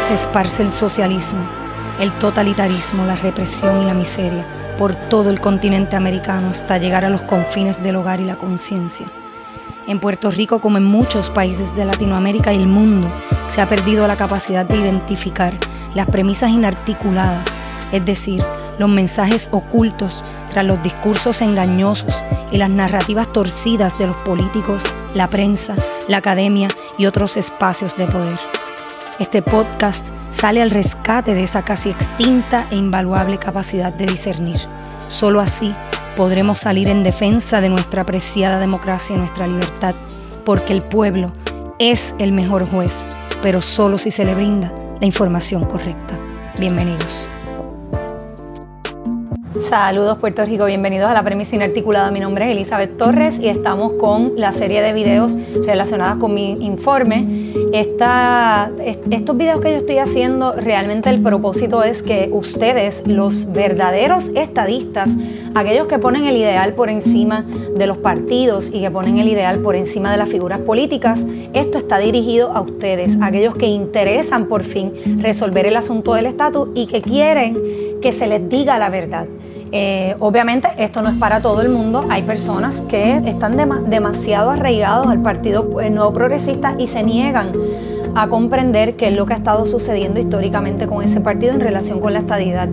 [0.00, 1.40] se esparce el socialismo,
[2.00, 4.46] el totalitarismo, la represión y la miseria
[4.78, 9.06] por todo el continente americano hasta llegar a los confines del hogar y la conciencia.
[9.86, 13.08] En Puerto Rico, como en muchos países de Latinoamérica y el mundo,
[13.48, 15.56] se ha perdido la capacidad de identificar
[15.94, 17.46] las premisas inarticuladas,
[17.90, 18.42] es decir,
[18.78, 24.84] los mensajes ocultos tras los discursos engañosos y las narrativas torcidas de los políticos,
[25.14, 25.74] la prensa,
[26.08, 26.68] la academia
[26.98, 28.51] y otros espacios de poder.
[29.22, 34.58] Este podcast sale al rescate de esa casi extinta e invaluable capacidad de discernir.
[35.06, 35.72] Solo así
[36.16, 39.94] podremos salir en defensa de nuestra apreciada democracia y nuestra libertad,
[40.44, 41.32] porque el pueblo
[41.78, 43.06] es el mejor juez,
[43.42, 46.18] pero solo si se le brinda la información correcta.
[46.58, 47.28] Bienvenidos.
[49.68, 52.10] Saludos Puerto Rico, bienvenidos a la premisa inarticulada.
[52.10, 56.52] Mi nombre es Elizabeth Torres y estamos con la serie de videos relacionadas con mi
[56.64, 57.52] informe.
[57.72, 65.16] estos videos que yo estoy haciendo, realmente el propósito es que ustedes, los verdaderos estadistas,
[65.54, 69.60] aquellos que ponen el ideal por encima de los partidos y que ponen el ideal
[69.60, 74.64] por encima de las figuras políticas, esto está dirigido a ustedes, aquellos que interesan por
[74.64, 77.56] fin resolver el asunto del estatus y que quieren
[78.00, 79.28] que se les diga la verdad.
[79.74, 83.56] Eh, obviamente esto no es para todo el mundo, hay personas que están
[83.88, 87.52] demasiado arraigados al Partido Nuevo Progresista y se niegan
[88.14, 92.00] a comprender qué es lo que ha estado sucediendo históricamente con ese partido en relación
[92.00, 92.68] con la estadidad.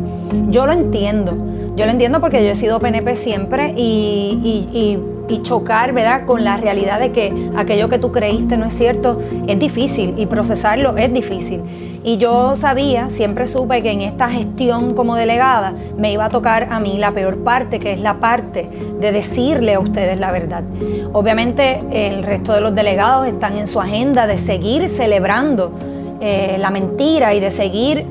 [0.50, 1.38] Yo lo entiendo,
[1.78, 5.00] yo lo entiendo porque yo he sido PNP siempre y,
[5.38, 6.26] chocar ¿verdad?
[6.26, 10.26] con la realidad de que aquello que tú creíste no es cierto es difícil y
[10.26, 11.62] procesarlo es difícil.
[12.04, 16.70] Y yo sabía, siempre supe que en esta gestión como delegada me iba a tocar
[16.72, 20.64] a mí la peor parte, que es la parte de decirle a ustedes la verdad.
[21.12, 25.74] Obviamente el resto de los delegados están en su agenda de seguir celebrando
[26.22, 28.06] eh, la mentira y de seguir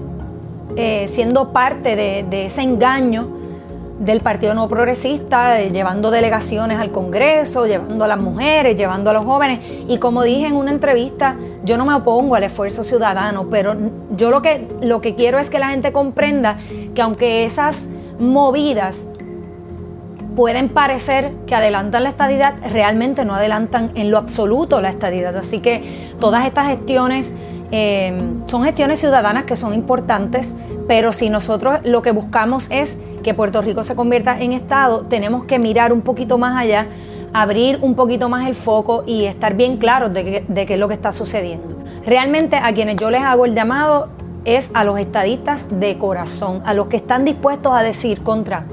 [0.76, 3.37] eh, siendo parte de ese engaño
[3.98, 9.24] del Partido No Progresista, llevando delegaciones al Congreso, llevando a las mujeres, llevando a los
[9.24, 9.60] jóvenes.
[9.88, 13.74] Y como dije en una entrevista, yo no me opongo al esfuerzo ciudadano, pero
[14.16, 16.58] yo lo que, lo que quiero es que la gente comprenda
[16.94, 17.88] que aunque esas
[18.18, 19.10] movidas
[20.36, 25.36] pueden parecer que adelantan la estadidad, realmente no adelantan en lo absoluto la estadidad.
[25.36, 25.82] Así que
[26.20, 27.34] todas estas gestiones
[27.72, 28.16] eh,
[28.46, 30.54] son gestiones ciudadanas que son importantes,
[30.86, 32.98] pero si nosotros lo que buscamos es
[33.28, 36.86] que Puerto Rico se convierta en Estado, tenemos que mirar un poquito más allá,
[37.34, 40.94] abrir un poquito más el foco y estar bien claros de, qué es lo que
[40.94, 41.76] está sucediendo.
[42.06, 44.08] Realmente a quienes yo les hago el llamado
[44.46, 48.64] es a los estadistas de corazón, a los que están dispuestos a decir contra,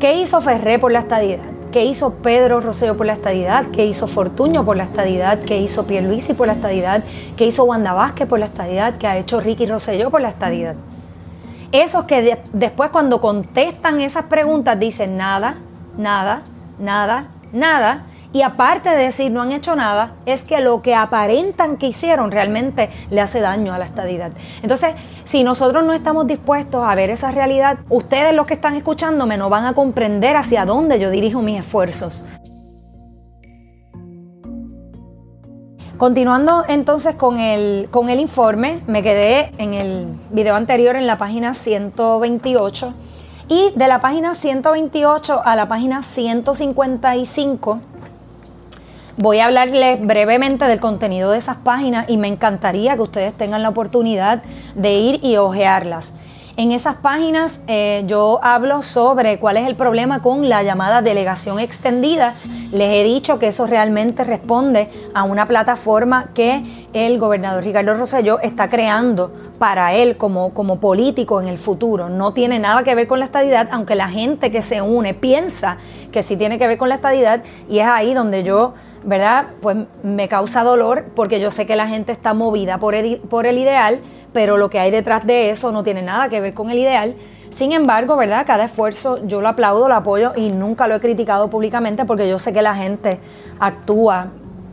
[0.00, 1.44] ¿qué hizo Ferré por la estadidad?
[1.72, 3.66] ¿Qué hizo Pedro Rosselló por la estadidad?
[3.66, 5.40] ¿Qué hizo Fortuño por la estadidad?
[5.40, 7.04] ¿Qué hizo Pierluisi por la estadidad?
[7.36, 8.94] ¿Qué hizo Wanda Vázquez por la estadidad?
[8.96, 10.74] ¿Qué ha hecho Ricky Rosselló por la estadidad?
[11.72, 15.56] Esos que después cuando contestan esas preguntas dicen nada,
[15.96, 16.42] nada,
[16.78, 18.04] nada, nada.
[18.34, 22.30] Y aparte de decir no han hecho nada, es que lo que aparentan que hicieron
[22.30, 24.32] realmente le hace daño a la estadidad.
[24.62, 24.94] Entonces,
[25.24, 29.50] si nosotros no estamos dispuestos a ver esa realidad, ustedes los que están escuchándome no
[29.50, 32.26] van a comprender hacia dónde yo dirijo mis esfuerzos.
[36.02, 41.16] Continuando entonces con el, con el informe, me quedé en el video anterior en la
[41.16, 42.92] página 128
[43.46, 47.80] y de la página 128 a la página 155
[49.18, 53.62] voy a hablarles brevemente del contenido de esas páginas y me encantaría que ustedes tengan
[53.62, 54.42] la oportunidad
[54.74, 56.14] de ir y ojearlas.
[56.54, 61.58] En esas páginas eh, yo hablo sobre cuál es el problema con la llamada delegación
[61.58, 62.34] extendida.
[62.72, 66.62] Les he dicho que eso realmente responde a una plataforma que
[66.92, 72.10] el gobernador Ricardo Rosselló está creando para él como, como político en el futuro.
[72.10, 75.78] No tiene nada que ver con la estadidad, aunque la gente que se une piensa
[76.12, 78.74] que sí tiene que ver con la estadidad y es ahí donde yo
[79.04, 79.46] ¿verdad?
[79.60, 82.94] Pues me causa dolor porque yo sé que la gente está movida por
[83.28, 84.00] por el ideal,
[84.32, 87.14] pero lo que hay detrás de eso no tiene nada que ver con el ideal.
[87.50, 88.46] Sin embargo, ¿verdad?
[88.46, 92.38] Cada esfuerzo yo lo aplaudo, lo apoyo y nunca lo he criticado públicamente porque yo
[92.38, 93.20] sé que la gente
[93.58, 94.28] actúa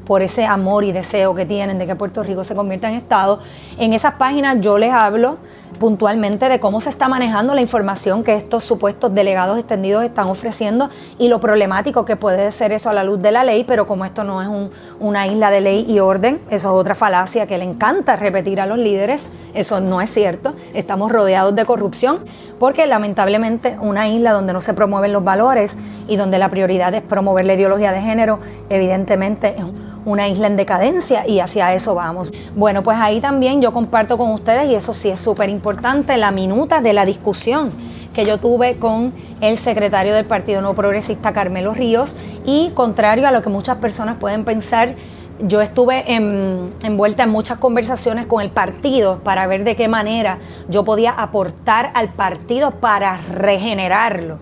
[0.06, 3.42] por ese amor y deseo que tienen de que Puerto Rico se convierta en Estado.
[3.77, 5.38] En esas páginas yo les hablo
[5.77, 10.89] puntualmente de cómo se está manejando la información que estos supuestos delegados extendidos están ofreciendo
[11.18, 14.06] y lo problemático que puede ser eso a la luz de la ley, pero como
[14.06, 17.63] esto no es una isla de ley y orden, eso es otra falacia que le
[17.66, 22.19] encanta repetir a los líderes, eso no es cierto, estamos rodeados de corrupción
[22.60, 25.77] porque lamentablemente una isla donde no se promueven los valores
[26.07, 28.39] y donde la prioridad es promover la ideología de género,
[28.69, 32.31] evidentemente es un una isla en decadencia y hacia eso vamos.
[32.56, 36.31] Bueno, pues ahí también yo comparto con ustedes, y eso sí es súper importante, la
[36.31, 37.72] minuta de la discusión
[38.13, 42.16] que yo tuve con el secretario del Partido No Progresista, Carmelo Ríos,
[42.46, 44.96] y contrario a lo que muchas personas pueden pensar,
[45.42, 50.84] yo estuve envuelta en muchas conversaciones con el partido para ver de qué manera yo
[50.84, 54.38] podía aportar al partido para regenerarlo.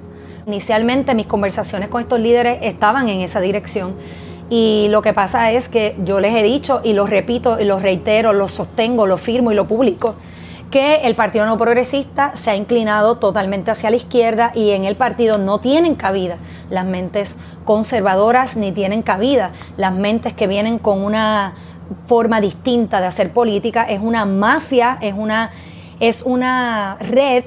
[0.48, 3.94] Inicialmente mis conversaciones con estos líderes estaban en esa dirección
[4.50, 7.80] y lo que pasa es que yo les he dicho y lo repito y lo
[7.80, 10.16] reitero, lo sostengo, lo firmo y lo publico
[10.72, 14.96] que el Partido No Progresista se ha inclinado totalmente hacia la izquierda y en el
[14.96, 16.38] partido no tienen cabida
[16.70, 21.56] las mentes conservadoras ni tienen cabida las mentes que vienen con una
[22.06, 23.84] forma distinta de hacer política.
[23.84, 25.52] Es una mafia, es una,
[26.02, 27.46] es una red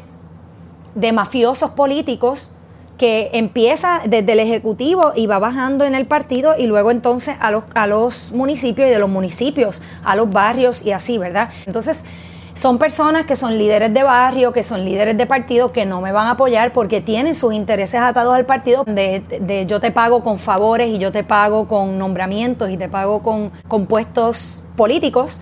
[0.94, 2.52] de mafiosos políticos
[3.00, 7.50] que empieza desde el Ejecutivo y va bajando en el partido y luego entonces a
[7.50, 11.48] los, a los municipios y de los municipios a los barrios y así, ¿verdad?
[11.64, 12.04] Entonces,
[12.52, 16.12] son personas que son líderes de barrio, que son líderes de partido, que no me
[16.12, 20.38] van a apoyar porque tienen sus intereses atados al partido, de, yo te pago con
[20.38, 25.40] favores y yo te pago con nombramientos y te pago con, con puestos políticos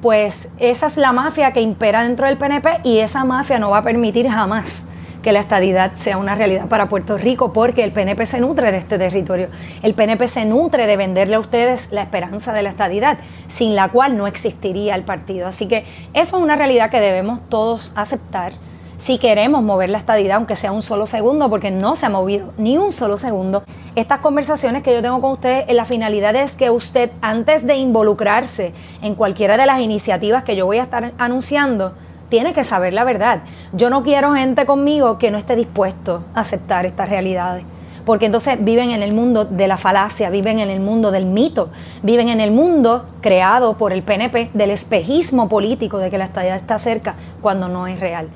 [0.00, 3.78] pues esa es la mafia que impera dentro del PNP y esa mafia no va
[3.78, 4.86] a permitir jamás
[5.22, 8.78] que la estadidad sea una realidad para Puerto Rico, porque el PNP se nutre de
[8.78, 9.48] este territorio.
[9.82, 13.18] El PNP se nutre de venderle a ustedes la esperanza de la estadidad,
[13.48, 15.46] sin la cual no existiría el partido.
[15.46, 15.84] Así que
[16.14, 18.52] eso es una realidad que debemos todos aceptar
[19.00, 22.52] si queremos mover la estadidad, aunque sea un solo segundo, porque no se ha movido
[22.58, 23.64] ni un solo segundo.
[23.96, 28.74] Estas conversaciones que yo tengo con ustedes, la finalidad es que usted, antes de involucrarse
[29.00, 31.94] en cualquiera de las iniciativas que yo voy a estar anunciando,
[32.30, 33.42] tiene que saber la verdad.
[33.74, 37.64] Yo no quiero gente conmigo que no esté dispuesto a aceptar estas realidades.
[38.06, 41.68] Porque entonces viven en el mundo de la falacia, viven en el mundo del mito,
[42.02, 46.56] viven en el mundo creado por el PNP del espejismo político de que la estadía
[46.56, 48.30] está cerca cuando no es real.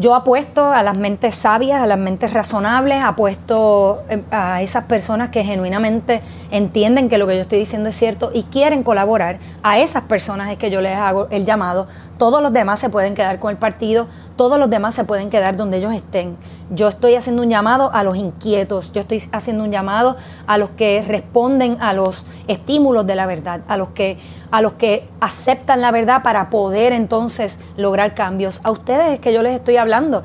[0.00, 5.30] Yo apuesto a las mentes sabias, a las mentes razonables, apuesto eh, a esas personas
[5.30, 6.20] que genuinamente
[6.52, 9.40] entienden que lo que yo estoy diciendo es cierto y quieren colaborar.
[9.64, 13.14] A esas personas es que yo les hago el llamado todos los demás se pueden
[13.14, 16.36] quedar con el partido, todos los demás se pueden quedar donde ellos estén.
[16.70, 20.70] Yo estoy haciendo un llamado a los inquietos, yo estoy haciendo un llamado a los
[20.70, 24.16] que responden a los estímulos de la verdad, a los que
[24.50, 28.60] a los que aceptan la verdad para poder entonces lograr cambios.
[28.62, 30.22] A ustedes es que yo les estoy hablando.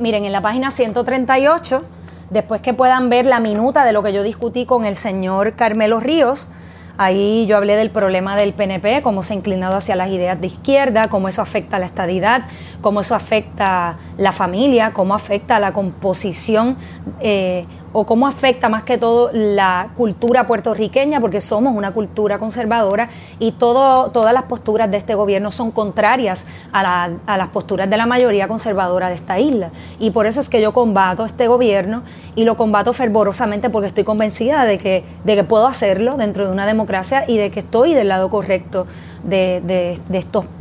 [0.00, 1.82] Miren, en la página 138,
[2.30, 6.00] después que puedan ver la minuta de lo que yo discutí con el señor Carmelo
[6.00, 6.52] Ríos,
[6.98, 10.46] Ahí yo hablé del problema del PNP, cómo se ha inclinado hacia las ideas de
[10.46, 12.44] izquierda, cómo eso afecta a la estadidad,
[12.80, 16.76] cómo eso afecta la familia, cómo afecta a la composición
[17.20, 23.08] eh, o cómo afecta más que todo la cultura puertorriqueña, porque somos una cultura conservadora
[23.38, 28.48] y todas las posturas de este gobierno son contrarias a, las posturas de la mayoría
[28.48, 29.70] conservadora de esta isla.
[29.98, 32.02] Y por eso es que yo combato este gobierno
[32.34, 35.04] y lo combato fervorosamente porque estoy convencida de que,
[35.48, 38.86] puedo hacerlo dentro de una democracia y de que estoy del lado correcto
[39.24, 39.98] de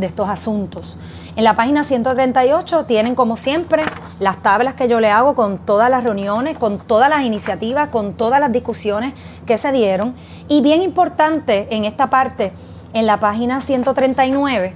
[0.02, 0.98] estos asuntos.
[1.38, 3.84] En la página 138 tienen como siempre
[4.20, 8.14] las tablas que yo le hago con todas las reuniones, con todas las iniciativas, con
[8.14, 9.14] todas las discusiones
[9.46, 10.14] que se dieron.
[10.50, 12.52] Y bien importante en esta parte,
[12.94, 14.74] en la página 139,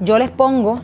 [0.00, 0.80] yo les pongo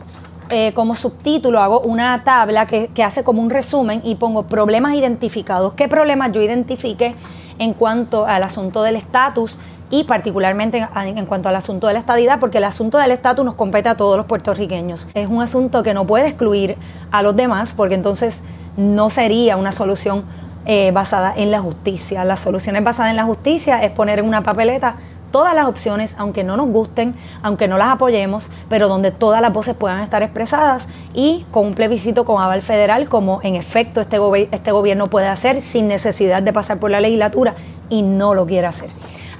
[0.49, 4.95] eh, como subtítulo, hago una tabla que, que hace como un resumen y pongo problemas
[4.95, 5.73] identificados.
[5.73, 7.15] ¿Qué problemas yo identifique
[7.59, 9.59] en cuanto al asunto del estatus
[9.91, 13.55] y particularmente en, cuanto al asunto de la estadidad, porque el asunto del estatus nos
[13.55, 15.07] compete a todos los puertorriqueños.
[15.13, 16.77] Es un asunto que no puede excluir
[17.11, 18.41] a los demás, porque entonces
[18.77, 20.23] no sería una solución
[20.65, 22.23] eh, basada en la justicia.
[22.23, 24.95] Las soluciones basadas en la justicia es poner en una papeleta
[25.31, 29.51] todas las opciones, aunque no nos gusten, aunque no las apoyemos, pero donde todas las
[29.51, 34.17] voces puedan estar expresadas y con un plebiscito con aval federal, como en efecto este,
[34.51, 37.55] este gobierno puede hacer sin necesidad de pasar por la legislatura
[37.89, 38.89] y no lo quiere hacer.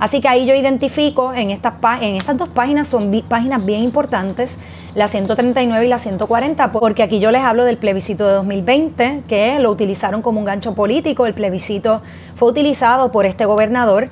[0.01, 4.57] Así que ahí yo identifico en estas, en estas dos páginas, son páginas bien importantes,
[4.95, 9.59] la 139 y la 140, porque aquí yo les hablo del plebiscito de 2020, que
[9.59, 11.27] lo utilizaron como un gancho político.
[11.27, 12.01] El plebiscito
[12.33, 14.09] fue utilizado por este gobernador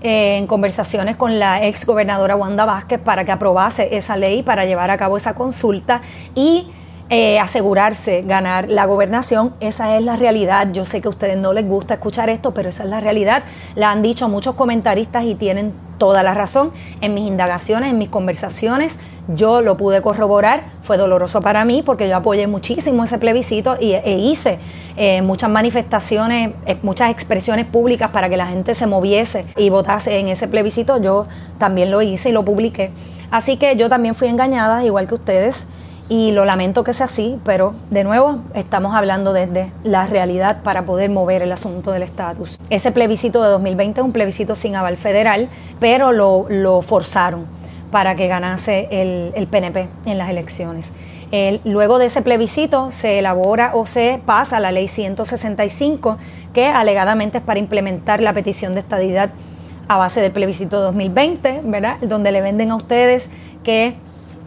[0.00, 4.64] eh, en conversaciones con la ex gobernadora Wanda Vázquez para que aprobase esa ley, para
[4.64, 6.02] llevar a cabo esa consulta
[6.36, 6.68] y
[7.14, 9.52] eh, asegurarse ganar la gobernación.
[9.60, 10.72] Esa es la realidad.
[10.72, 13.42] Yo sé que a ustedes no les gusta escuchar esto, pero esa es la realidad.
[13.74, 16.72] La han dicho muchos comentaristas y tienen toda la razón.
[17.02, 22.08] En mis indagaciones, en mis conversaciones, Yo lo pude corroborar, fue doloroso para mí porque
[22.08, 24.58] yo apoyé muchísimo ese plebiscito y, e hice
[24.96, 30.18] eh, muchas manifestaciones, eh, muchas expresiones públicas para que la gente se moviese y votase
[30.18, 31.00] en ese plebiscito.
[31.00, 31.28] Yo
[31.58, 32.90] también lo hice y lo publiqué.
[33.30, 35.68] Así que yo también fui engañada, igual que ustedes,
[36.12, 40.84] y lo lamento que sea así, pero de nuevo estamos hablando desde la realidad para
[40.84, 42.60] poder mover el asunto del estatus.
[42.68, 45.48] Ese plebiscito de 2020 es un plebiscito sin aval federal,
[45.80, 47.46] pero lo, forzaron
[47.90, 50.92] para que ganase el, PNP en las elecciones.
[51.64, 56.18] luego de ese plebiscito se elabora o se pasa la ley 165,
[56.52, 59.30] que alegadamente es para implementar la petición de estadidad
[59.88, 61.96] a base del plebiscito 2020, ¿verdad?
[62.02, 63.30] Donde le venden a ustedes
[63.64, 63.96] que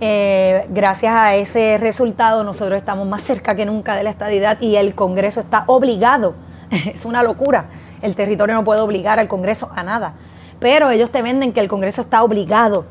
[0.01, 4.75] eh, gracias a ese resultado nosotros estamos más cerca que nunca de la estadidad y
[4.75, 6.35] el Congreso está obligado.
[6.71, 7.65] es una locura.
[8.01, 10.13] El territorio no puede obligar al Congreso a nada.
[10.59, 12.85] Pero ellos te venden que el Congreso está obligado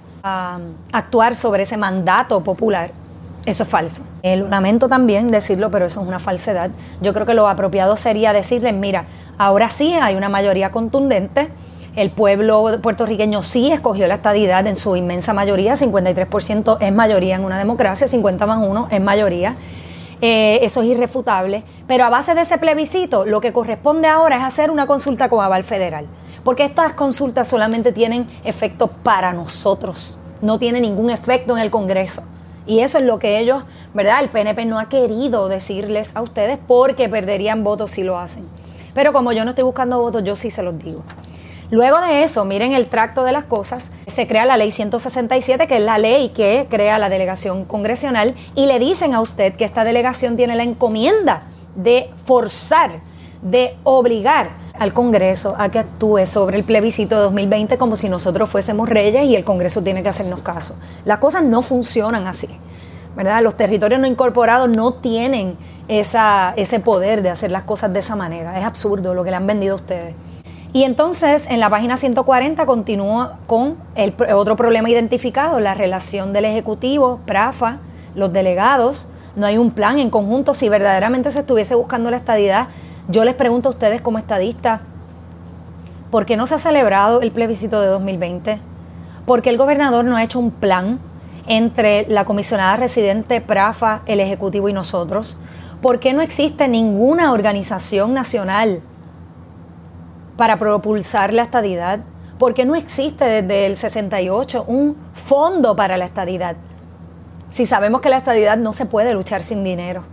[0.92, 2.92] actuar sobre ese mandato popular.
[3.44, 4.06] Eso es falso.
[4.22, 6.70] El lamento también decirlo, pero eso es una falsedad.
[7.02, 9.04] Yo creo que lo apropiado sería decirles, mira,
[9.36, 11.50] ahora sí hay una mayoría contundente.
[11.96, 17.44] El pueblo puertorriqueño sí escogió la estadidad en su inmensa mayoría, 53% es mayoría en
[17.44, 19.56] una democracia, 50 más 1 es mayoría.
[20.20, 21.62] Eh, eso es irrefutable.
[21.86, 25.44] Pero a base de ese plebiscito, lo que corresponde ahora es hacer una consulta con
[25.44, 26.06] aval federal
[26.44, 32.22] porque estas consultas solamente tienen efecto para nosotros, no tienen ningún efecto en el Congreso.
[32.66, 34.22] Y eso es lo que ellos, ¿verdad?
[34.22, 38.46] El PNP no ha querido decirles a ustedes porque perderían votos si lo hacen.
[38.94, 41.02] Pero como yo no estoy buscando votos, yo sí se los digo.
[41.74, 45.78] Luego de eso, miren el tracto de las cosas, se crea la ley 167, que
[45.78, 49.82] es la ley que crea la delegación congresional, y le dicen a usted que esta
[49.82, 51.42] delegación tiene la encomienda
[51.74, 53.00] de forzar,
[53.42, 58.48] de obligar al Congreso a que actúe sobre el plebiscito de 2020 como si nosotros
[58.48, 60.76] fuésemos reyes y el Congreso tiene que hacernos caso.
[61.04, 62.46] Las cosas no funcionan así,
[63.16, 63.42] ¿verdad?
[63.42, 68.14] Los territorios no incorporados no tienen esa, ese poder de hacer las cosas de esa
[68.14, 68.60] manera.
[68.60, 70.14] Es absurdo lo que le han vendido a ustedes.
[70.74, 76.46] Y entonces en la página 140 continúa con el otro problema identificado, la relación del
[76.46, 77.78] Ejecutivo, PRAFA,
[78.16, 79.08] los delegados.
[79.36, 80.52] No hay un plan en conjunto.
[80.52, 82.66] Si verdaderamente se estuviese buscando la estadidad,
[83.06, 84.80] yo les pregunto a ustedes como estadistas,
[86.10, 88.58] ¿por qué no se ha celebrado el plebiscito de 2020?
[89.26, 90.98] ¿Por qué el gobernador no ha hecho un plan
[91.46, 95.36] entre la comisionada residente PRAFA, el Ejecutivo y nosotros?
[95.80, 98.82] ¿Por qué no existe ninguna organización nacional
[100.36, 102.00] para propulsar la estadidad?
[102.38, 106.56] ¿Por qué no existe desde el 68 un fondo para la estadidad?
[107.50, 110.04] Si sabemos que la estadidad no se puede luchar sin dinero.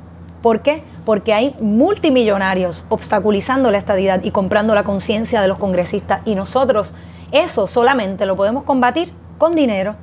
[0.42, 0.84] ¿Por qué?
[1.06, 6.94] Porque hay multimillonarios obstaculizando la estadidad y comprando la conciencia de los congresistas y nosotros
[7.32, 9.96] eso solamente lo podemos combatir con dinero.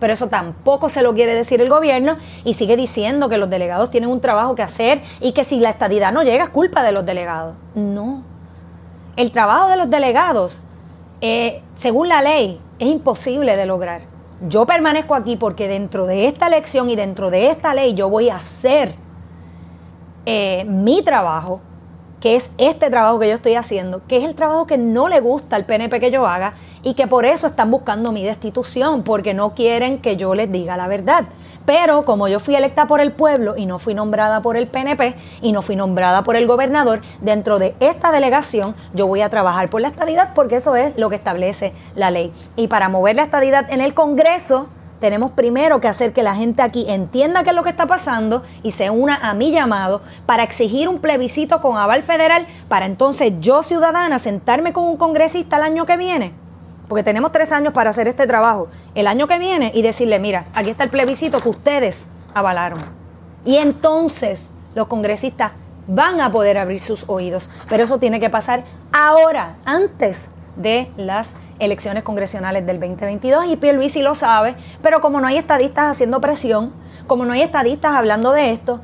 [0.00, 3.90] Pero eso tampoco se lo quiere decir el gobierno y sigue diciendo que los delegados
[3.90, 6.92] tienen un trabajo que hacer y que si la estadidad no llega es culpa de
[6.92, 7.54] los delegados.
[7.74, 8.31] No.
[9.14, 10.62] El trabajo de los delegados,
[11.20, 14.02] eh, según la ley, es imposible de lograr.
[14.48, 18.30] Yo permanezco aquí porque dentro de esta elección y dentro de esta ley yo voy
[18.30, 18.94] a hacer
[20.24, 21.60] eh, mi trabajo,
[22.22, 25.18] que es este trabajo que yo estoy haciendo, que es el trabajo que no le
[25.18, 29.34] gusta al PNP que yo haga y que por eso están buscando mi destitución, porque
[29.34, 31.24] no quieren que yo les diga la verdad.
[31.66, 35.16] Pero como yo fui electa por el pueblo y no fui nombrada por el PNP
[35.42, 39.68] y no fui nombrada por el gobernador, dentro de esta delegación yo voy a trabajar
[39.68, 42.32] por la estadidad porque eso es lo que establece la ley.
[42.54, 44.68] Y para mover la estadidad en el Congreso,
[45.02, 48.44] tenemos primero que hacer que la gente aquí entienda qué es lo que está pasando
[48.62, 53.32] y se una a mi llamado para exigir un plebiscito con aval federal para entonces
[53.40, 56.32] yo, ciudadana, sentarme con un congresista el año que viene.
[56.88, 58.68] Porque tenemos tres años para hacer este trabajo.
[58.94, 62.78] El año que viene y decirle, mira, aquí está el plebiscito que ustedes avalaron.
[63.44, 65.50] Y entonces los congresistas
[65.88, 67.50] van a poder abrir sus oídos.
[67.68, 74.02] Pero eso tiene que pasar ahora, antes de las elecciones congresionales del 2022 y Pierluisi
[74.02, 76.72] lo sabe, pero como no hay estadistas haciendo presión,
[77.06, 78.80] como no hay estadistas hablando de esto,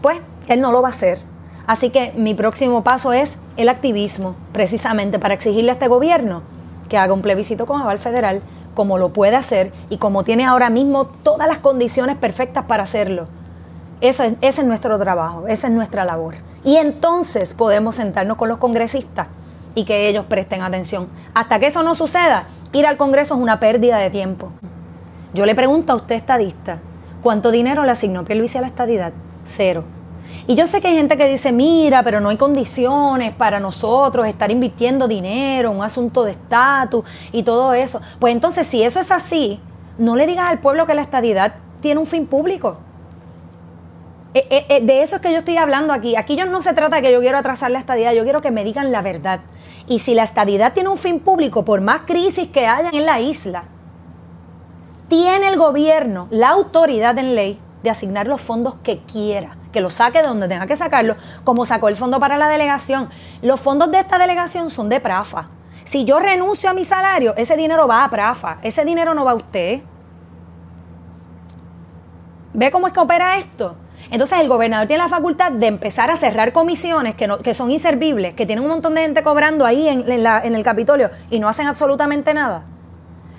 [0.00, 1.20] pues él no lo va a hacer.
[1.66, 6.42] Así que mi próximo paso es el activismo, precisamente para exigirle a este gobierno
[6.88, 8.42] que haga un plebiscito con aval federal,
[8.74, 13.26] como lo puede hacer y como tiene ahora mismo todas las condiciones perfectas para hacerlo.
[14.00, 16.36] Eso ese es nuestro trabajo, esa es nuestra labor.
[16.64, 19.28] Y entonces podemos sentarnos con los congresistas
[19.74, 21.08] y que ellos presten atención.
[21.34, 24.50] Hasta que eso no suceda, ir al Congreso es una pérdida de tiempo.
[25.34, 26.78] Yo le pregunto a usted, estadista,
[27.22, 29.12] ¿cuánto dinero le asignó Pierluisi a la estadidad?
[29.44, 29.84] Cero.
[30.46, 34.26] Y yo sé que hay gente que dice, mira, pero no hay condiciones para nosotros
[34.26, 38.00] estar invirtiendo dinero, un asunto de estatus y todo eso.
[38.18, 39.60] Pues entonces, si eso es así,
[39.98, 42.78] no le digas al pueblo que la estadidad tiene un fin público.
[44.34, 46.16] Eh, eh, eh, de eso es que yo estoy hablando aquí.
[46.16, 48.50] Aquí yo no se trata de que yo quiero atrasar la estadidad, yo quiero que
[48.50, 49.40] me digan la verdad.
[49.86, 53.20] Y si la estadidad tiene un fin público, por más crisis que haya en la
[53.20, 53.64] isla,
[55.08, 59.90] tiene el gobierno la autoridad en ley de asignar los fondos que quiera, que lo
[59.90, 63.10] saque de donde tenga que sacarlo, como sacó el fondo para la delegación.
[63.42, 65.48] Los fondos de esta delegación son de Prafa.
[65.84, 69.32] Si yo renuncio a mi salario, ese dinero va a Prafa, ese dinero no va
[69.32, 69.82] a usted.
[72.54, 73.76] ¿Ve cómo es que opera esto?
[74.12, 78.44] Entonces el gobernador tiene la facultad de empezar a cerrar comisiones que, son inservibles, que
[78.44, 82.64] tienen un montón de gente cobrando ahí en, el Capitolio y no hacen absolutamente nada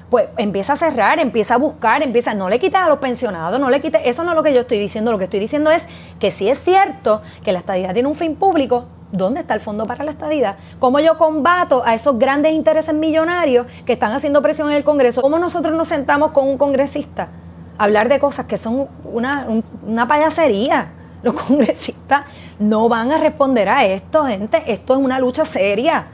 [0.09, 3.71] pues empieza a cerrar, empieza a buscar, empieza, no le quites a los pensionados, no
[3.71, 5.87] le quites, eso no es lo que yo estoy diciendo, lo que estoy diciendo es
[6.19, 9.87] que si es cierto que la estadidad tiene un fin público, ¿dónde está el fondo
[9.87, 10.57] para la estadidad?
[10.77, 15.23] ¿Cómo yo combato a esos grandes intereses millonarios que están haciendo presión en el Congreso?
[15.23, 17.29] ¿Cómo nosotros nos sentamos con un congresista
[17.77, 19.47] hablar de cosas que son una,
[19.85, 20.91] una payasería?
[21.23, 22.25] Los congresistas
[22.59, 24.63] no van a responder a esto, gente.
[24.67, 26.07] Esto es una lucha seria.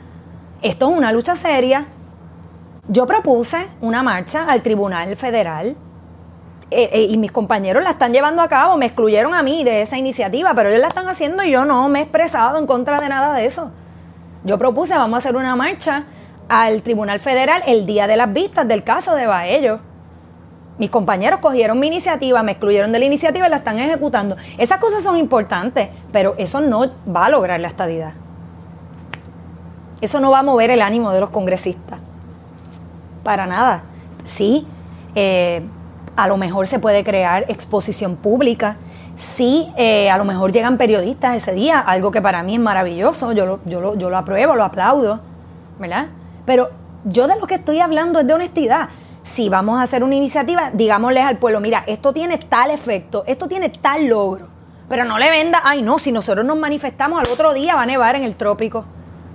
[0.62, 1.88] Esto es una lucha seria
[2.90, 5.78] yo propuse una marcha al Tribunal Federal
[6.72, 9.84] eh, eh, y mis compañeros la están llevando a cabo, me excluyeron a mí de
[9.84, 13.00] esa iniciativa, pero ellos la están haciendo y yo no me he expresado en contra
[13.00, 13.72] de nada de eso.
[14.44, 16.06] Yo propuse, vamos a hacer una marcha
[16.48, 19.82] al Tribunal Federal el día de las vistas del caso de Baello.
[20.80, 24.38] Mis compañeros cogieron mi iniciativa, me excluyeron de la iniciativa y la están ejecutando.
[24.58, 28.14] Esas cosas son importantes, pero eso no va a lograr la estadidad.
[30.00, 32.00] Eso no va a mover el ánimo de los congresistas
[33.24, 33.84] para nada.
[34.24, 34.66] Sí,
[35.16, 35.62] eh,
[36.16, 38.78] a lo mejor se puede crear exposición pública.
[39.18, 43.34] Sí, eh, a lo mejor llegan periodistas ese día, algo que para mí es maravilloso,
[43.34, 45.20] yo lo, yo, lo, yo lo apruebo, lo aplaudo,
[45.78, 46.08] ¿verdad?
[46.46, 46.70] Pero
[47.04, 48.88] yo de lo que estoy hablando es de honestidad.
[49.30, 53.48] Si vamos a hacer una iniciativa, digámosles al pueblo, mira, esto tiene tal efecto, esto
[53.48, 54.48] tiene tal logro,
[54.90, 57.86] pero no le venda, ay no, si nosotros nos manifestamos al otro día va a
[57.86, 58.86] nevar en el trópico,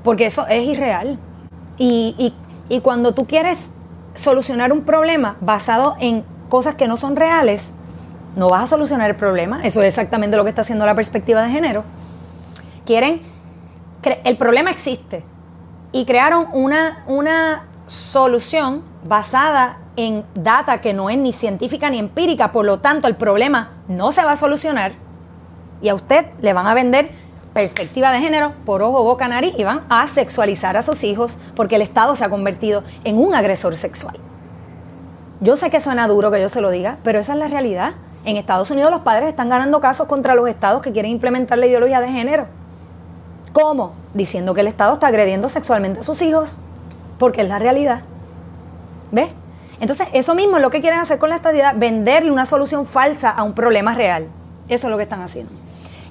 [0.02, 1.18] porque eso es irreal.
[1.78, 2.34] Y, y
[2.68, 3.72] y cuando tú quieres
[4.14, 7.72] solucionar un problema basado en cosas que no son reales,
[8.36, 9.60] no vas a solucionar el problema.
[9.64, 11.84] Eso es exactamente lo que está haciendo la perspectiva de género.
[12.86, 13.20] Quieren,
[14.24, 15.24] el problema existe
[15.92, 22.52] y crearon una, una solución basada en data que no es ni científica ni empírica,
[22.52, 24.92] por lo tanto el problema no se va a solucionar
[25.82, 27.10] y a usted le van a vender
[27.52, 31.76] perspectiva de género por ojo, boca, nariz y van a sexualizar a sus hijos porque
[31.76, 34.16] el Estado se ha convertido en un agresor sexual.
[35.40, 37.92] Yo sé que suena duro que yo se lo diga, pero esa es la realidad.
[38.24, 41.66] En Estados Unidos los padres están ganando casos contra los estados que quieren implementar la
[41.66, 42.46] ideología de género.
[43.52, 43.94] ¿Cómo?
[44.14, 46.56] Diciendo que el Estado está agrediendo sexualmente a sus hijos,
[47.18, 48.02] porque es la realidad.
[49.12, 49.28] ¿Ves?
[49.84, 53.28] Entonces, eso mismo es lo que quieren hacer con la estadidad, venderle una solución falsa
[53.28, 54.28] a un problema real.
[54.66, 55.52] Eso es lo que están haciendo.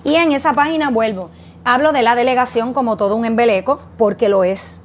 [0.03, 1.31] Y en esa página vuelvo.
[1.65, 4.81] Hablo de la delegación como todo un embeleco, porque lo es.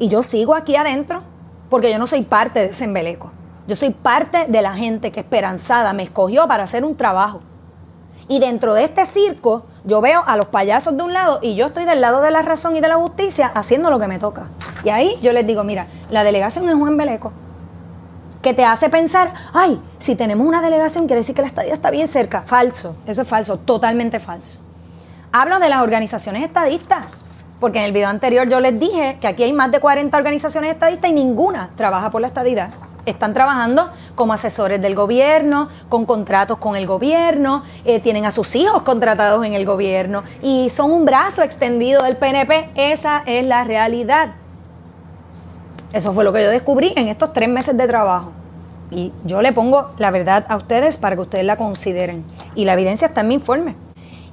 [0.00, 1.22] Y yo sigo aquí adentro
[1.70, 3.30] porque yo no soy parte de ese embeleco.
[3.68, 7.42] Yo soy parte de la gente que esperanzada me escogió para hacer un trabajo.
[8.26, 11.66] Y dentro de este circo, yo veo a los payasos de un lado y yo
[11.66, 14.48] estoy del lado de la razón y de la justicia haciendo lo que me toca.
[14.82, 17.32] Y ahí yo les digo, mira, la delegación es un embeleco
[18.42, 21.90] que te hace pensar, ay, si tenemos una delegación quiere decir que la estadía está
[21.90, 22.42] bien cerca.
[22.42, 24.58] Falso, eso es falso, totalmente falso.
[25.30, 27.04] Hablo de las organizaciones estadistas,
[27.60, 30.72] porque en el video anterior yo les dije que aquí hay más de 40 organizaciones
[30.72, 32.70] estadistas y ninguna trabaja por la estadidad.
[33.06, 38.54] Están trabajando como asesores del gobierno, con contratos con el gobierno, eh, tienen a sus
[38.56, 42.70] hijos contratados en el gobierno y son un brazo extendido del PNP.
[42.74, 44.34] Esa es la realidad.
[45.92, 48.32] Eso fue lo que yo descubrí en estos tres meses de trabajo.
[48.90, 52.24] Y yo le pongo la verdad a ustedes para que ustedes la consideren.
[52.54, 53.74] Y la evidencia está en mi informe.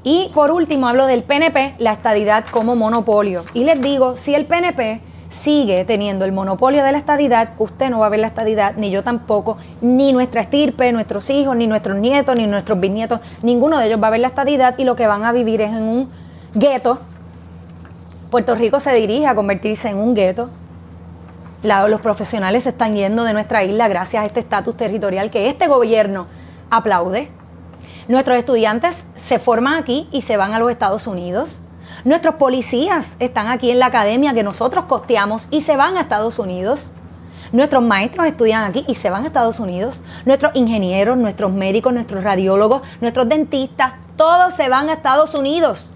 [0.03, 3.43] Y por último hablo del PNP, la estadidad como monopolio.
[3.53, 7.99] Y les digo, si el PNP sigue teniendo el monopolio de la estadidad, usted no
[7.99, 11.97] va a ver la estadidad, ni yo tampoco, ni nuestra estirpe, nuestros hijos, ni nuestros
[11.97, 15.07] nietos, ni nuestros bisnietos, ninguno de ellos va a ver la estadidad y lo que
[15.07, 16.09] van a vivir es en un
[16.53, 16.99] gueto.
[18.31, 20.49] Puerto Rico se dirige a convertirse en un gueto
[21.63, 25.67] los profesionales se están yendo de nuestra isla gracias a este estatus territorial que este
[25.67, 26.27] gobierno
[26.69, 27.31] aplaude.
[28.07, 31.61] Nuestros estudiantes se forman aquí y se van a los Estados Unidos.
[32.05, 36.39] Nuestros policías están aquí en la academia que nosotros costeamos y se van a Estados
[36.39, 36.91] Unidos.
[37.51, 40.01] Nuestros maestros estudian aquí y se van a Estados Unidos.
[40.25, 45.91] Nuestros ingenieros, nuestros médicos, nuestros radiólogos, nuestros dentistas, todos se van a Estados Unidos.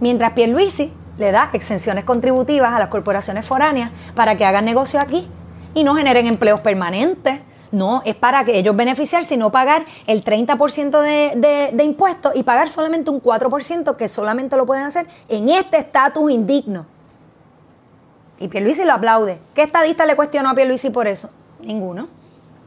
[0.00, 5.28] Mientras Pierluisi le da exenciones contributivas a las corporaciones foráneas para que hagan negocio aquí
[5.72, 7.40] y no generen empleos permanentes.
[7.70, 12.42] No, es para que ellos beneficiarse y no pagar el 30% de, de, impuestos y
[12.42, 16.84] pagar solamente un 4% que solamente lo pueden hacer en este estatus indigno.
[18.38, 19.38] Y Pierluisi lo aplaude.
[19.54, 21.30] ¿Qué estadista le cuestionó a Pierluisi por eso?
[21.64, 22.08] Ninguno.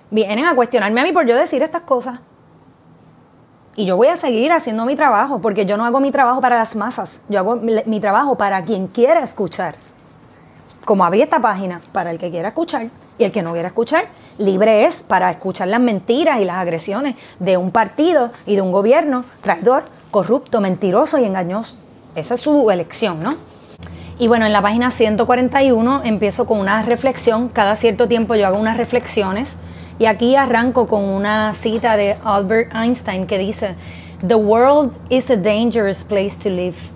[0.10, 2.20] Vienen a cuestionarme a mí por yo decir estas cosas.
[3.78, 6.58] Y yo voy a seguir haciendo mi trabajo, porque yo no hago mi trabajo para
[6.58, 9.76] las masas, yo hago mi trabajo para quien quiera escuchar.
[10.86, 14.06] Como abrí esta página, para el que quiera escuchar y el que no quiera escuchar,
[14.38, 18.72] libre es para escuchar las mentiras y las agresiones de un partido y de un
[18.72, 21.76] gobierno traidor, corrupto, mentiroso y engañoso.
[22.16, 23.34] Esa es su elección, ¿no?
[24.20, 27.50] Y bueno, en la página 141 empiezo con una reflexión.
[27.50, 29.58] Cada cierto tiempo yo hago unas reflexiones
[29.98, 33.76] y aquí arranco con una cita de Albert Einstein que dice,
[34.26, 36.92] The world is a dangerous place to live,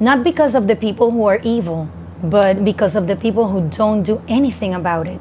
[0.00, 1.88] not because of the people who are evil,
[2.22, 5.20] but because of the people who don't do anything about it.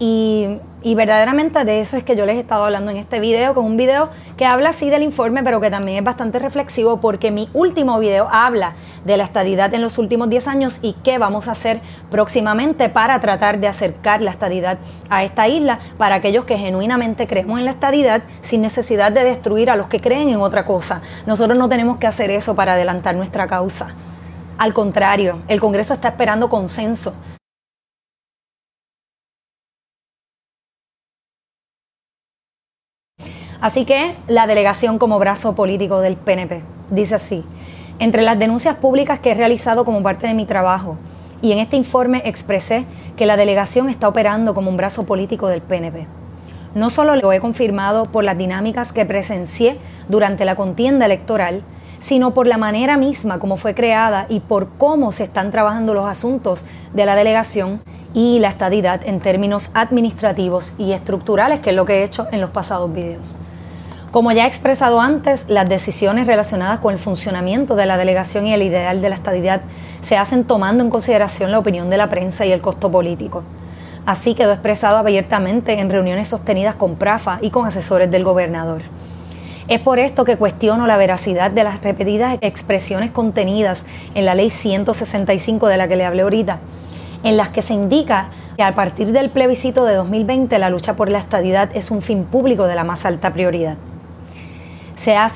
[0.00, 3.54] Y y verdaderamente de eso es que yo les he estado hablando en este video,
[3.54, 7.30] con un video que habla así del informe, pero que también es bastante reflexivo porque
[7.30, 11.48] mi último video habla de la estadidad en los últimos 10 años y qué vamos
[11.48, 16.58] a hacer próximamente para tratar de acercar la estadidad a esta isla para aquellos que
[16.58, 20.64] genuinamente creemos en la estadidad sin necesidad de destruir a los que creen en otra
[20.64, 21.02] cosa.
[21.26, 23.94] Nosotros no tenemos que hacer eso para adelantar nuestra causa.
[24.58, 27.14] Al contrario, el Congreso está esperando consenso
[33.62, 37.44] Así que la delegación como brazo político del PNP dice así,
[38.00, 40.96] entre las denuncias públicas que he realizado como parte de mi trabajo
[41.42, 45.62] y en este informe expresé que la delegación está operando como un brazo político del
[45.62, 46.08] PNP.
[46.74, 51.62] No solo lo he confirmado por las dinámicas que presencié durante la contienda electoral,
[52.00, 56.06] sino por la manera misma como fue creada y por cómo se están trabajando los
[56.06, 57.80] asuntos de la delegación
[58.12, 62.40] y la estadidad en términos administrativos y estructurales, que es lo que he hecho en
[62.40, 63.36] los pasados videos.
[64.12, 68.52] Como ya he expresado antes, las decisiones relacionadas con el funcionamiento de la delegación y
[68.52, 69.62] el ideal de la estadidad
[70.02, 73.42] se hacen tomando en consideración la opinión de la prensa y el costo político.
[74.04, 78.82] Así quedó expresado abiertamente en reuniones sostenidas con Prafa y con asesores del gobernador.
[79.66, 84.50] Es por esto que cuestiono la veracidad de las repetidas expresiones contenidas en la ley
[84.50, 86.58] 165 de la que le hablé ahorita,
[87.22, 88.26] en las que se indica
[88.58, 92.24] que a partir del plebiscito de 2020 la lucha por la estadidad es un fin
[92.24, 93.78] público de la más alta prioridad.
[95.02, 95.28] Se ha,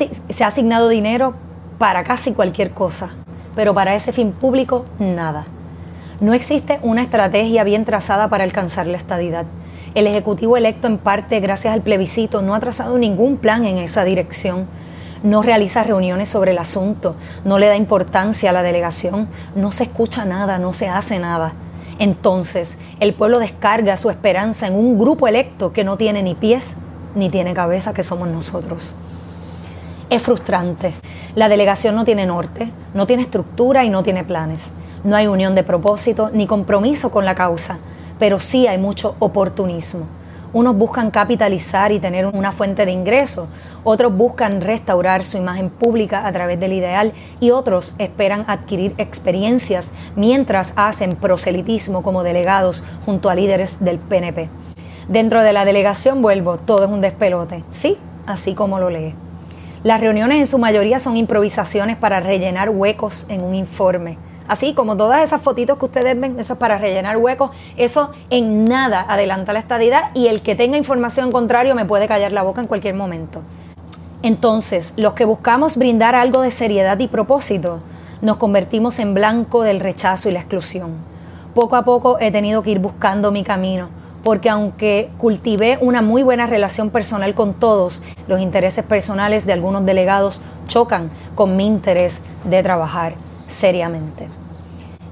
[0.46, 1.34] asignado dinero
[1.76, 3.10] para casi cualquier cosa,
[3.56, 5.46] pero para ese fin público nada.
[6.20, 9.44] No existe una estrategia bien trazada para alcanzar la estadidad.
[9.96, 14.04] El Ejecutivo electo en parte gracias al plebiscito no ha trazado ningún plan en esa
[14.04, 14.68] dirección.
[15.24, 19.26] No realiza reuniones sobre el asunto, no le da importancia a la delegación,
[19.56, 21.54] no se escucha nada, no se hace nada.
[21.98, 26.74] Entonces, el pueblo descarga su esperanza en un grupo electo que no tiene ni pies
[27.16, 28.94] ni tiene cabeza, que somos nosotros
[30.10, 30.94] es frustrante.
[31.34, 34.70] La delegación no tiene norte, no tiene estructura y no tiene planes.
[35.04, 37.78] No hay unión de propósito ni compromiso con la causa,
[38.18, 40.06] pero sí hay mucho oportunismo.
[40.52, 43.48] Unos buscan capitalizar y tener una fuente de ingreso,
[43.84, 49.92] otros buscan restaurar su imagen pública a través del ideal y otros esperan adquirir experiencias
[50.14, 54.48] mientras hacen proselitismo como delegados junto a líderes del PNP.
[55.08, 59.14] Dentro de la delegación vuelvo, todo es un despelote, sí, así como lo lee.
[59.82, 64.18] Las reuniones en su mayoría son improvisaciones para rellenar huecos en un informe.
[64.48, 68.64] Así como todas esas fotitos que ustedes ven, eso es para rellenar huecos, eso en
[68.64, 72.60] nada adelanta la estadidad y el que tenga información contrario me puede callar la boca
[72.60, 73.42] en cualquier momento.
[74.22, 77.80] Entonces, los que buscamos brindar algo de seriedad y propósito,
[78.22, 80.94] nos convertimos en blanco del rechazo y la exclusión.
[81.54, 83.88] Poco a poco he tenido que ir buscando mi camino,
[84.26, 89.86] porque aunque cultivé una muy buena relación personal con todos, los intereses personales de algunos
[89.86, 93.14] delegados chocan con mi interés de trabajar
[93.46, 94.26] seriamente.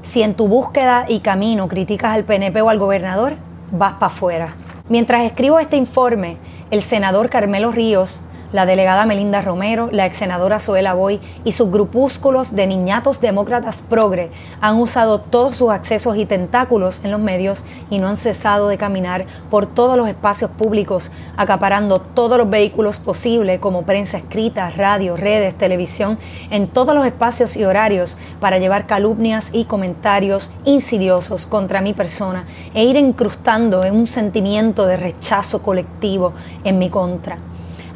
[0.03, 3.37] Si en tu búsqueda y camino criticas al PNP o al gobernador,
[3.71, 4.57] vas para afuera.
[4.89, 6.37] Mientras escribo este informe,
[6.73, 8.23] el senador Carmelo Ríos
[8.55, 13.83] la delegada Melinda Romero, la ex senadora Zoela Boy y sus grupúsculos de niñatos demócratas
[13.83, 18.69] progre han usado todos sus accesos y tentáculos en los medios y no han cesado
[18.69, 24.71] de caminar por todos los espacios públicos, acaparando todos los vehículos posibles como prensa escrita,
[24.71, 26.17] radio, redes, televisión,
[26.53, 32.45] en todos los espacios y horarios para llevar calumnias y comentarios insidiosos contra mi persona
[32.73, 37.39] e ir incrustando en un sentimiento de rechazo colectivo en mi contra.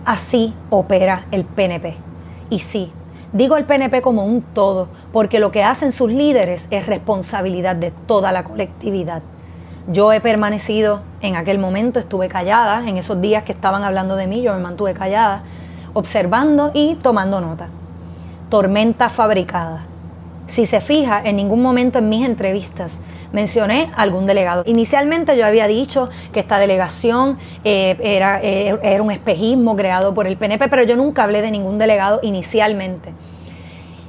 [0.09, 1.94] Así opera el PNP.
[2.49, 2.90] Y sí,
[3.35, 7.90] digo el PNP como un todo, porque lo que hacen sus líderes es responsabilidad de
[7.90, 9.21] toda la colectividad.
[9.87, 14.27] Yo he permanecido en aquel momento, estuve callada, en esos días que estaban hablando de
[14.27, 15.42] mí, yo me mantuve callada,
[15.92, 17.68] observando y tomando nota.
[18.49, 19.85] Tormenta fabricada.
[20.47, 24.62] Si se fija, en ningún momento en mis entrevistas mencioné algún delegado.
[24.67, 30.27] Inicialmente yo había dicho que esta delegación eh, era, eh, era un espejismo creado por
[30.27, 33.12] el PNP, pero yo nunca hablé de ningún delegado inicialmente.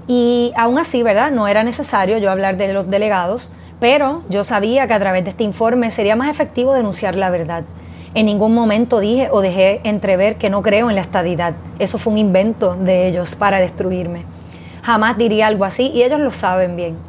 [0.07, 1.31] Y aún así, ¿verdad?
[1.31, 5.29] No era necesario yo hablar de los delegados, pero yo sabía que a través de
[5.29, 7.63] este informe sería más efectivo denunciar la verdad.
[8.15, 11.53] En ningún momento dije o dejé entrever que no creo en la estadidad.
[11.77, 14.23] Eso fue un invento de ellos para destruirme.
[14.81, 17.08] Jamás diría algo así y ellos lo saben bien.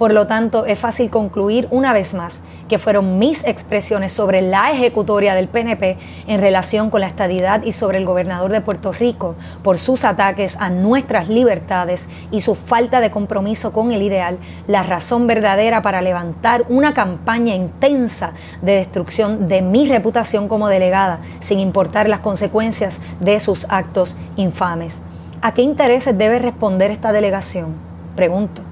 [0.00, 4.70] Por lo tanto, es fácil concluir una vez más que fueron mis expresiones sobre la
[4.70, 9.34] ejecutoria del PNP en relación con la estadidad y sobre el gobernador de Puerto Rico
[9.62, 14.84] por sus ataques a nuestras libertades y su falta de compromiso con el ideal, la
[14.84, 18.32] razón verdadera para levantar una campaña intensa
[18.62, 25.02] de destrucción de mi reputación como delegada, sin importar las consecuencias de sus actos infames.
[25.42, 27.74] ¿A qué intereses debe responder esta delegación?
[28.16, 28.69] Pregunto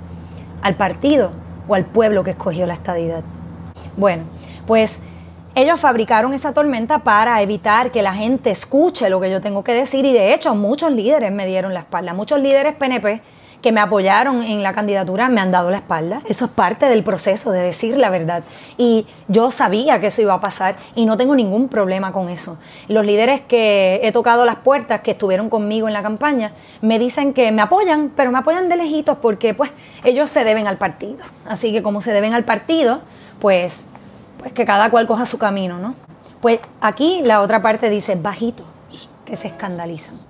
[0.62, 1.30] al partido
[1.66, 3.22] o al pueblo que escogió la estadidad.
[3.96, 4.24] Bueno,
[4.66, 5.00] pues
[5.54, 9.72] ellos fabricaron esa tormenta para evitar que la gente escuche lo que yo tengo que
[9.72, 13.20] decir y de hecho muchos líderes me dieron la espalda, muchos líderes PNP
[13.62, 16.22] que me apoyaron en la candidatura me han dado la espalda.
[16.28, 18.44] Eso es parte del proceso de decir la verdad.
[18.76, 22.58] Y yo sabía que eso iba a pasar y no tengo ningún problema con eso.
[22.86, 27.34] Los líderes que he tocado las puertas, que estuvieron conmigo en la campaña, me dicen
[27.34, 29.70] que me apoyan, pero me apoyan de lejitos porque pues
[30.04, 31.18] ellos se deben al partido.
[31.46, 33.00] Así que como se deben al partido,
[33.40, 33.88] pues,
[34.38, 35.94] pues que cada cual coja su camino, ¿no?
[36.40, 38.62] Pues aquí la otra parte dice bajito,
[39.24, 40.20] que se escandalizan.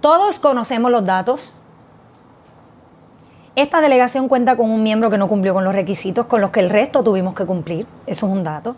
[0.00, 1.60] Todos conocemos los datos,
[3.60, 6.60] esta delegación cuenta con un miembro que no cumplió con los requisitos con los que
[6.60, 7.86] el resto tuvimos que cumplir.
[8.06, 8.76] Eso es un dato.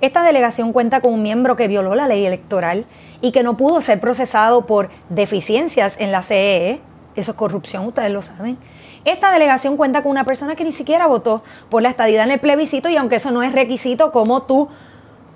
[0.00, 2.86] Esta delegación cuenta con un miembro que violó la ley electoral
[3.20, 6.70] y que no pudo ser procesado por deficiencias en la CEE.
[6.70, 6.80] E.
[7.14, 8.56] Eso es corrupción, ustedes lo saben.
[9.04, 12.40] Esta delegación cuenta con una persona que ni siquiera votó por la estadidad en el
[12.40, 14.66] plebiscito y aunque eso no es requisito como tú,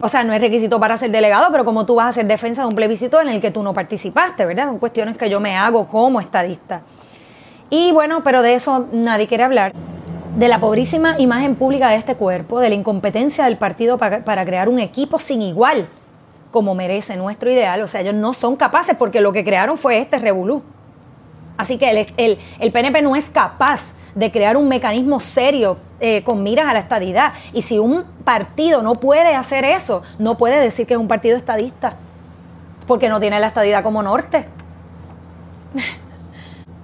[0.00, 2.62] o sea, no es requisito para ser delegado, pero como tú vas a hacer defensa
[2.62, 4.68] de un plebiscito en el que tú no participaste, ¿verdad?
[4.68, 6.80] Son cuestiones que yo me hago como estadista.
[7.70, 9.72] Y bueno, pero de eso nadie quiere hablar.
[10.36, 14.68] De la pobrísima imagen pública de este cuerpo, de la incompetencia del partido para, crear
[14.68, 15.88] un equipo sin igual,
[16.50, 17.82] como merece nuestro ideal.
[17.82, 20.62] O sea, ellos no son capaces porque lo que crearon fue este revolú.
[21.56, 26.42] Así que el, el, PNP no es capaz de crear un mecanismo serio eh, con
[26.42, 27.32] miras a la estadidad.
[27.54, 31.36] Y si un partido no puede hacer eso, no puede decir que es un partido
[31.36, 31.96] estadista,
[32.86, 34.44] porque no tiene la estadidad como norte.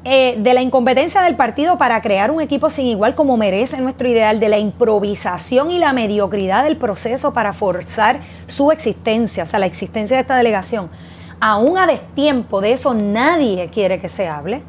[0.05, 4.09] Eh, de la incompetencia del partido para crear un equipo sin igual como merece nuestro
[4.09, 9.61] ideal, de la improvisación y la mediocridad del proceso para forzar su existencia, o sea,
[9.61, 10.91] la existencia de esta delegación.
[11.39, 14.63] Aún a destiempo de eso nadie quiere que se hable,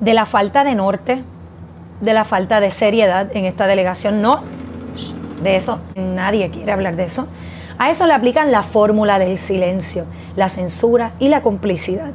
[0.00, 1.22] de la falta de norte,
[2.00, 4.42] de la falta de seriedad en esta delegación, no,
[5.44, 7.28] de eso nadie quiere hablar de eso.
[7.78, 12.10] A eso le aplican la fórmula del silencio, la censura y la complicidad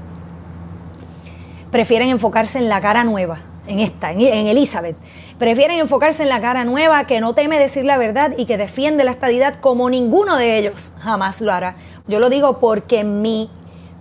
[1.72, 4.98] prefieren enfocarse en la cara nueva, en esta, en, Elizabeth.
[5.40, 9.04] Prefieren enfocarse en la cara nueva que no teme decir la verdad y que defiende
[9.04, 11.76] la estadidad como ninguno de ellos jamás lo hará.
[12.08, 13.50] Yo lo digo porque mi,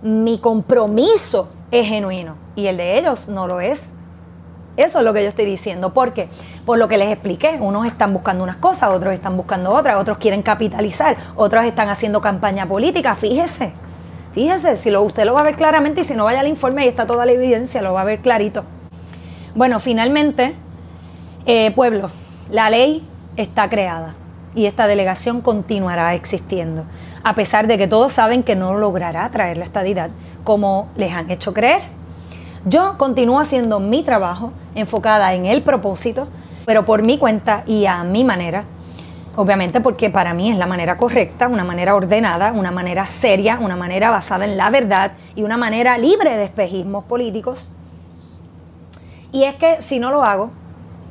[0.03, 3.93] mi compromiso es genuino y el de ellos no lo es.
[4.77, 5.93] Eso es lo que yo estoy diciendo.
[5.93, 6.27] ¿Por qué?
[6.65, 7.57] Por lo que les expliqué.
[7.59, 12.21] Unos están buscando unas cosas, otros están buscando otras, otros quieren capitalizar, otros están haciendo
[12.21, 13.15] campaña política.
[13.15, 13.73] Fíjese.
[14.33, 16.83] Fíjese, si lo, usted lo va a ver claramente y si no vaya al informe,
[16.83, 18.63] ahí está toda la evidencia, lo va a ver clarito.
[19.55, 20.55] Bueno, finalmente,
[21.45, 22.09] eh, pueblo,
[22.49, 24.15] la ley está creada
[24.55, 26.85] y esta delegación continuará existiendo,
[27.23, 30.09] a pesar de que todos saben que no logrará traer la estadidad
[30.43, 31.81] como les han hecho creer.
[32.65, 36.27] Yo continúo haciendo mi trabajo enfocada en el propósito,
[36.65, 38.63] pero por mi cuenta y a mi manera,
[39.35, 43.77] Obviamente porque para mí es la manera correcta, una manera ordenada, una manera seria, una
[43.77, 47.71] manera basada en la verdad y una manera libre de espejismos políticos.
[49.31, 50.49] Y es que si no lo hago,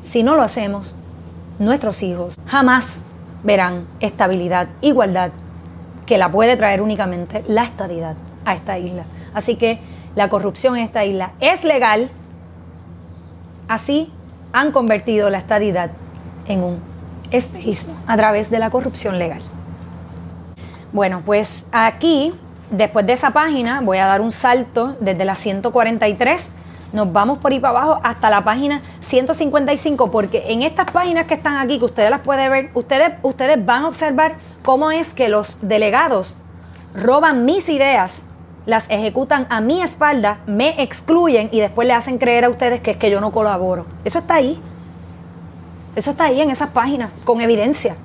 [0.01, 0.97] si no lo hacemos,
[1.59, 3.07] nuestros hijos jamás
[3.43, 5.31] verán estabilidad, igualdad,
[6.05, 9.05] que la puede traer únicamente la estabilidad a esta isla.
[9.33, 9.81] Así que
[10.15, 12.11] la corrupción en esta isla es legal.
[13.69, 14.13] Así
[14.53, 15.93] han convertido la estabilidad
[16.47, 16.90] en un
[17.31, 19.43] espejismo a través de la corrupción legal.
[20.93, 22.33] Bueno, pues aquí,
[22.71, 26.55] después de esa página, voy a dar un salto desde la 143
[26.93, 31.35] nos vamos por ahí para abajo hasta la página 155, porque en estas páginas que
[31.35, 35.29] están aquí, que ustedes las pueden ver, ustedes, ustedes van a observar cómo es que
[35.29, 36.37] los delegados
[36.95, 38.25] roban mis ideas,
[38.67, 42.93] las ejecutan a mi espalda, me excluyen y después le hacen creer a ustedes que
[42.93, 43.87] es que yo no colaboro.
[44.05, 44.61] Eso está ahí.
[45.97, 47.97] Eso está ahí en esas páginas, con evidencia.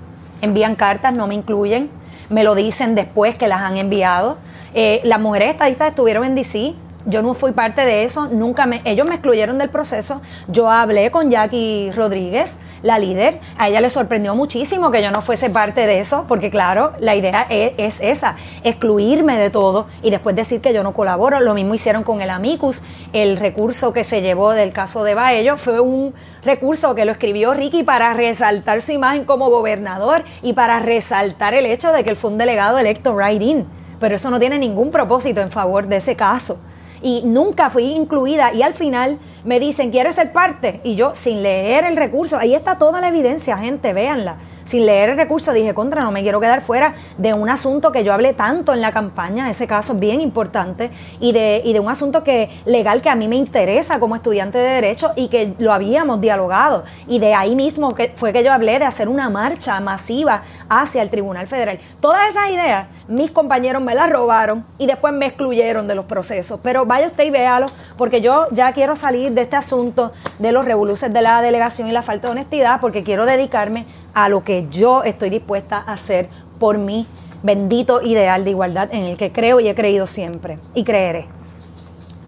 [0.42, 1.90] Envían cartas, no me incluyen,
[2.30, 4.38] me lo dicen después que las han enviado.
[4.74, 6.74] Eh, las mujeres estadistas estuvieron en DC,
[7.06, 10.22] yo no fui parte de eso, nunca me, ellos me excluyeron del proceso.
[10.48, 15.24] Yo hablé con Jackie Rodríguez, la líder, a ella le sorprendió muchísimo que yo no
[15.24, 20.36] fuese parte de eso, porque claro, la idea es, esa, excluirme de todo y después
[20.36, 21.40] decir que yo no colaboro.
[21.40, 25.58] Lo mismo hicieron con el amicus, el recurso que se llevó del caso de Baello
[25.58, 30.78] fue un recurso que lo escribió Ricky para resaltar su imagen como gobernador y para
[30.78, 33.66] resaltar el hecho de que él fue un delegado electo right in.
[34.00, 36.60] Pero eso no tiene ningún propósito en favor de ese caso
[37.06, 40.82] y nunca fui incluida y al final me dicen, ¿quieres ser parte?
[40.84, 45.10] Y yo, sin leer el recurso, ahí está toda la evidencia, gente, véanla sin leer
[45.10, 48.34] el recurso dije, contra, no me quiero quedar fuera de un asunto que yo hablé
[48.34, 50.90] tanto en la campaña, ese caso es bien importante,
[51.20, 54.58] y de, y de un asunto que legal que a mí me interesa como estudiante
[54.58, 56.84] de Derecho y que lo habíamos dialogado.
[57.08, 61.02] Y de ahí mismo que fue que yo hablé de hacer una marcha masiva hacia
[61.02, 61.80] el Tribunal Federal.
[62.02, 66.60] Todas esas ideas, mis compañeros me las robaron y después me excluyeron de los procesos.
[66.64, 70.66] Pero vaya usted y véalo, porque yo ya quiero salir de este asunto de los
[70.66, 74.68] revoluciones de la delegación y la falta de honestidad, porque quiero dedicarme a lo que
[74.70, 77.06] yo estoy dispuesta a hacer por mi
[77.44, 81.28] bendito ideal de igualdad en el que creo y he creído siempre y creeré.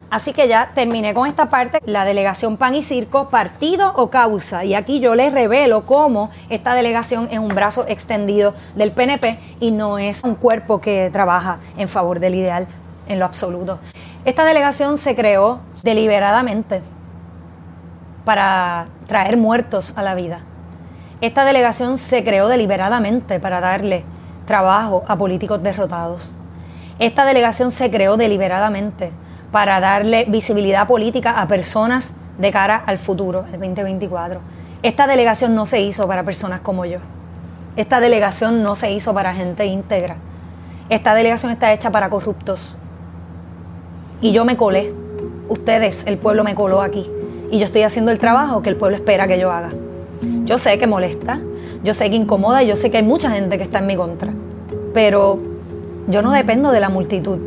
[0.10, 4.64] Así que ya terminé con esta parte, la delegación Pan y Circo, partido o causa.
[4.64, 9.72] Y aquí yo les revelo cómo esta delegación es un brazo extendido del PNP y
[9.72, 12.68] no es un cuerpo que trabaja en favor del ideal
[13.08, 13.80] en lo absoluto.
[14.24, 16.82] Esta delegación se creó deliberadamente
[18.24, 20.40] para traer muertos a la vida.
[21.20, 24.06] Esta delegación se creó deliberadamente para darle
[24.46, 26.36] trabajo a políticos derrotados.
[26.98, 29.12] Esta delegación se creó deliberadamente
[29.52, 34.40] para darle visibilidad política a personas de cara al futuro, el 2024.
[34.84, 37.00] Esta delegación no se hizo para personas como yo.
[37.76, 40.18] Esta delegación no se hizo para gente íntegra.
[40.90, 42.78] Esta delegación está hecha para corruptos.
[44.22, 44.94] Y yo me colé.
[45.50, 47.10] Ustedes, el pueblo me coló aquí.
[47.52, 49.70] Y yo estoy haciendo el trabajo que el pueblo espera que yo haga.
[50.46, 51.40] Yo sé que molesta,
[51.84, 54.34] yo sé que incomoda yo sé que hay mucha gente que está en mi contra,
[54.94, 55.40] pero
[56.08, 57.38] yo no dependo de la multitud,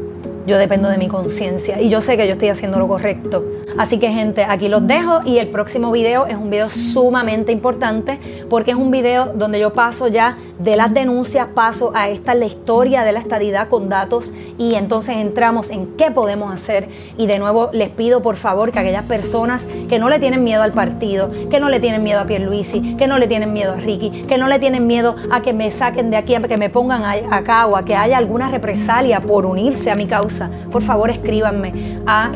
[0.46, 3.44] yo dependo de mi conciencia y yo sé que yo estoy haciendo lo correcto.
[3.80, 8.18] Así que gente, aquí los dejo y el próximo video es un video sumamente importante
[8.50, 12.44] porque es un video donde yo paso ya de las denuncias, paso a esta la
[12.44, 16.88] historia de la estadidad con datos y entonces entramos en qué podemos hacer.
[17.16, 20.62] Y de nuevo les pido por favor que aquellas personas que no le tienen miedo
[20.62, 23.76] al partido, que no le tienen miedo a Pierluisi, que no le tienen miedo a
[23.76, 26.68] Ricky, que no le tienen miedo a que me saquen de aquí, a que me
[26.68, 31.08] pongan acá o a que haya alguna represalia por unirse a mi causa, por favor
[31.08, 32.30] escríbanme a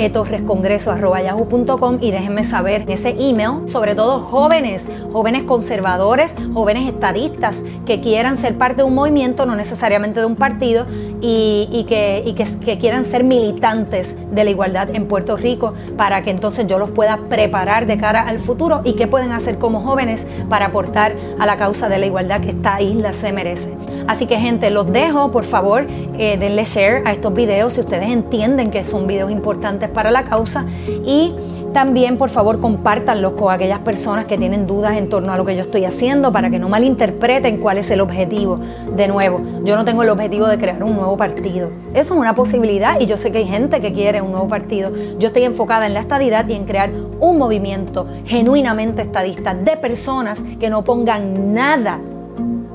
[2.01, 8.57] y déjenme saber ese email, sobre todo jóvenes, jóvenes conservadores, jóvenes estadistas que quieran ser
[8.57, 10.87] parte de un movimiento, no necesariamente de un partido,
[11.20, 16.66] y, que, que, quieran ser militantes de la igualdad en Puerto Rico para que entonces
[16.66, 20.66] yo los pueda preparar de cara al futuro y qué pueden hacer como jóvenes para
[20.66, 23.75] aportar a la causa de la igualdad que esta isla se merece.
[24.06, 25.86] Así que gente, los dejo, por favor,
[26.18, 30.24] eh, denle share a estos videos si ustedes entienden que son videos importantes para la
[30.24, 30.66] causa
[31.06, 31.32] y
[31.74, 35.56] también, por favor, compártanlo con aquellas personas que tienen dudas en torno a lo que
[35.56, 38.60] yo estoy haciendo para que no malinterpreten cuál es el objetivo.
[38.94, 41.70] De nuevo, yo no tengo el objetivo de crear un nuevo partido.
[41.92, 44.92] Eso es una posibilidad y yo sé que hay gente que quiere un nuevo partido.
[45.18, 50.44] Yo estoy enfocada en la estadidad y en crear un movimiento genuinamente estadista de personas
[50.60, 51.98] que no pongan nada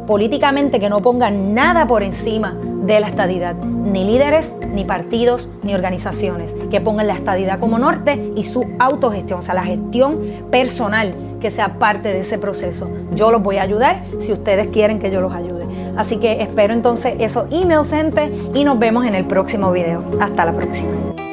[0.10, 5.76] políticamente que no pongan nada por encima de la estadidad, ni líderes, ni partidos, ni
[5.76, 10.20] organizaciones, que pongan la estadidad como norte y su autogestión, o sea, la gestión
[10.50, 12.90] personal que sea parte de ese proceso.
[13.14, 15.68] Yo los voy a ayudar si ustedes quieren que yo los ayude.
[15.96, 20.04] Así que espero entonces esos emails, gente, y nos vemos en el próximo video.
[20.20, 21.29] Hasta la próxima.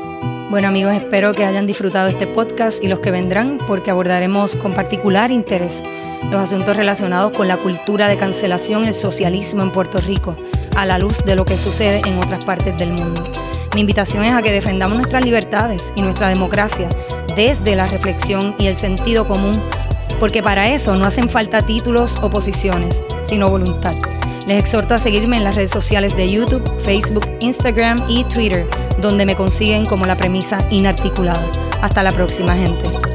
[0.49, 4.75] Bueno amigos, espero que hayan disfrutado este podcast y los que vendrán porque abordaremos con
[4.75, 5.83] particular interés
[6.31, 10.37] los asuntos relacionados con la cultura de cancelación y el socialismo en Puerto Rico,
[10.77, 13.25] a la luz de lo que sucede en otras partes del mundo.
[13.75, 16.89] Mi invitación es a que defendamos nuestras libertades y nuestra democracia
[17.35, 19.61] desde la reflexión y el sentido común,
[20.21, 23.97] porque para eso no hacen falta títulos o posiciones, sino voluntad.
[24.47, 28.65] Les exhorto a seguirme en las redes sociales de YouTube, Facebook, Instagram y Twitter,
[29.01, 31.51] donde me consiguen como la premisa inarticulada.
[31.83, 33.06] Hasta la próxima, gente.